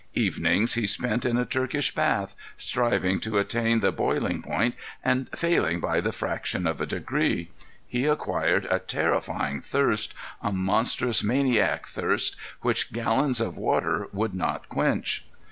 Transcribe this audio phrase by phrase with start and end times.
[0.15, 4.73] Evenings he spent in a Turkish bath, striving to attain the boiling point
[5.05, 7.51] and failing by the fraction of a degree.
[7.87, 15.23] He acquired a terrifying thirst—a monstrous, maniac thirst which gallons of water would not quench.